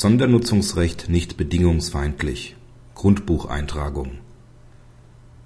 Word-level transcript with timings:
Sondernutzungsrecht 0.00 1.08
nicht 1.08 1.36
bedingungsfeindlich 1.36 2.54
Grundbucheintragung 2.94 4.12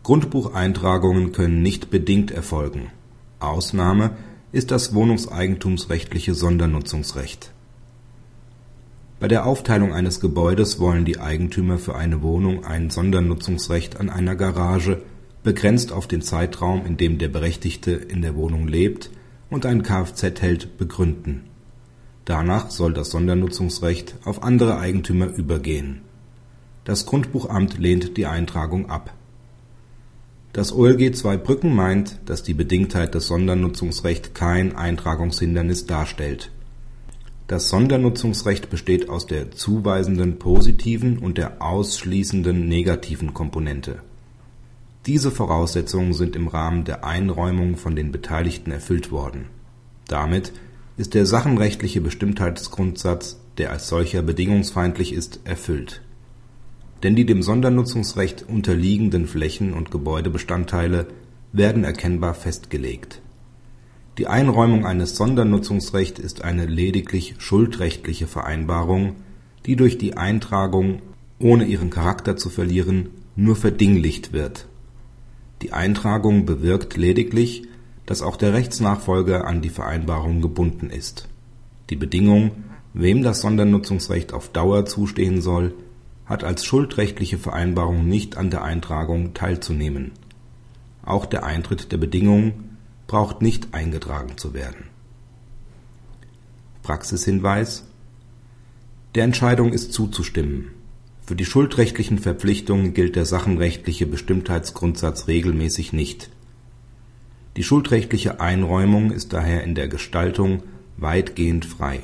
Grundbucheintragungen 0.02 1.32
können 1.32 1.62
nicht 1.62 1.88
bedingt 1.88 2.30
erfolgen. 2.30 2.90
Ausnahme 3.38 4.10
ist 4.52 4.70
das 4.70 4.92
wohnungseigentumsrechtliche 4.92 6.34
Sondernutzungsrecht. 6.34 7.50
Bei 9.20 9.26
der 9.26 9.46
Aufteilung 9.46 9.94
eines 9.94 10.20
Gebäudes 10.20 10.78
wollen 10.78 11.06
die 11.06 11.18
Eigentümer 11.18 11.78
für 11.78 11.94
eine 11.94 12.20
Wohnung 12.20 12.62
ein 12.66 12.90
Sondernutzungsrecht 12.90 13.98
an 13.98 14.10
einer 14.10 14.36
Garage, 14.36 15.00
begrenzt 15.42 15.92
auf 15.92 16.06
den 16.06 16.20
Zeitraum, 16.20 16.84
in 16.84 16.98
dem 16.98 17.16
der 17.16 17.28
Berechtigte 17.28 17.92
in 17.92 18.20
der 18.20 18.36
Wohnung 18.36 18.68
lebt 18.68 19.08
und 19.48 19.64
ein 19.64 19.82
Kfz 19.82 20.42
hält, 20.42 20.76
begründen. 20.76 21.44
Danach 22.24 22.70
soll 22.70 22.92
das 22.92 23.10
Sondernutzungsrecht 23.10 24.14
auf 24.24 24.42
andere 24.42 24.78
Eigentümer 24.78 25.26
übergehen. 25.26 26.02
Das 26.84 27.06
Grundbuchamt 27.06 27.78
lehnt 27.78 28.16
die 28.16 28.26
Eintragung 28.26 28.90
ab. 28.90 29.12
Das 30.52 30.72
OLG 30.72 31.14
Zweibrücken 31.14 31.74
meint, 31.74 32.20
dass 32.26 32.42
die 32.42 32.54
Bedingtheit 32.54 33.14
des 33.14 33.26
Sondernutzungsrechts 33.26 34.34
kein 34.34 34.76
Eintragungshindernis 34.76 35.86
darstellt. 35.86 36.50
Das 37.46 37.68
Sondernutzungsrecht 37.68 38.70
besteht 38.70 39.08
aus 39.08 39.26
der 39.26 39.50
zuweisenden 39.50 40.38
positiven 40.38 41.18
und 41.18 41.38
der 41.38 41.62
ausschließenden 41.62 42.68
negativen 42.68 43.34
Komponente. 43.34 44.02
Diese 45.06 45.30
Voraussetzungen 45.30 46.12
sind 46.12 46.36
im 46.36 46.48
Rahmen 46.48 46.84
der 46.84 47.04
Einräumung 47.04 47.76
von 47.76 47.96
den 47.96 48.12
Beteiligten 48.12 48.70
erfüllt 48.70 49.10
worden. 49.10 49.46
Damit 50.06 50.52
ist 50.96 51.14
der 51.14 51.26
sachenrechtliche 51.26 52.00
Bestimmtheitsgrundsatz, 52.00 53.40
der 53.58 53.70
als 53.70 53.88
solcher 53.88 54.22
bedingungsfeindlich 54.22 55.12
ist, 55.12 55.40
erfüllt. 55.44 56.02
Denn 57.02 57.16
die 57.16 57.26
dem 57.26 57.42
Sondernutzungsrecht 57.42 58.44
unterliegenden 58.48 59.26
Flächen 59.26 59.72
und 59.72 59.90
Gebäudebestandteile 59.90 61.06
werden 61.52 61.84
erkennbar 61.84 62.34
festgelegt. 62.34 63.20
Die 64.18 64.26
Einräumung 64.26 64.84
eines 64.86 65.16
Sondernutzungsrechts 65.16 66.20
ist 66.20 66.44
eine 66.44 66.66
lediglich 66.66 67.34
schuldrechtliche 67.38 68.26
Vereinbarung, 68.26 69.16
die 69.64 69.76
durch 69.76 69.96
die 69.96 70.16
Eintragung, 70.16 71.00
ohne 71.38 71.64
ihren 71.64 71.90
Charakter 71.90 72.36
zu 72.36 72.50
verlieren, 72.50 73.08
nur 73.36 73.56
verdinglicht 73.56 74.32
wird. 74.32 74.66
Die 75.62 75.72
Eintragung 75.72 76.44
bewirkt 76.44 76.96
lediglich 76.96 77.64
dass 78.06 78.22
auch 78.22 78.36
der 78.36 78.52
Rechtsnachfolger 78.52 79.46
an 79.46 79.62
die 79.62 79.70
Vereinbarung 79.70 80.40
gebunden 80.40 80.90
ist. 80.90 81.28
Die 81.90 81.96
Bedingung, 81.96 82.52
wem 82.94 83.22
das 83.22 83.40
Sondernutzungsrecht 83.40 84.32
auf 84.32 84.48
Dauer 84.48 84.86
zustehen 84.86 85.40
soll, 85.40 85.74
hat 86.26 86.44
als 86.44 86.64
schuldrechtliche 86.64 87.38
Vereinbarung 87.38 88.06
nicht 88.08 88.36
an 88.36 88.50
der 88.50 88.62
Eintragung 88.62 89.34
teilzunehmen. 89.34 90.12
Auch 91.04 91.26
der 91.26 91.44
Eintritt 91.44 91.92
der 91.92 91.98
Bedingung 91.98 92.54
braucht 93.06 93.42
nicht 93.42 93.74
eingetragen 93.74 94.38
zu 94.38 94.54
werden. 94.54 94.86
Praxishinweis 96.82 97.86
Der 99.14 99.24
Entscheidung 99.24 99.72
ist 99.72 99.92
zuzustimmen. 99.92 100.68
Für 101.24 101.36
die 101.36 101.44
schuldrechtlichen 101.44 102.18
Verpflichtungen 102.18 102.94
gilt 102.94 103.14
der 103.14 103.26
sachenrechtliche 103.26 104.06
Bestimmtheitsgrundsatz 104.06 105.28
regelmäßig 105.28 105.92
nicht 105.92 106.30
die 107.56 107.62
schuldrechtliche 107.62 108.40
Einräumung 108.40 109.10
ist 109.10 109.32
daher 109.32 109.64
in 109.64 109.74
der 109.74 109.88
Gestaltung 109.88 110.62
weitgehend 110.96 111.64
frei. 111.64 112.00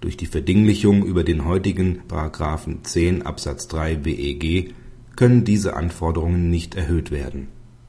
Durch 0.00 0.16
die 0.16 0.26
Verdinglichung 0.26 1.04
über 1.04 1.24
den 1.24 1.44
heutigen§ 1.44 2.02
10 2.82 3.22
Absatz 3.22 3.68
3 3.68 4.04
WEG 4.04 4.74
können 5.16 5.44
diese 5.44 5.76
Anforderungen 5.76 6.50
nicht 6.50 6.74
erhöht 6.74 7.10
werden 7.10 7.48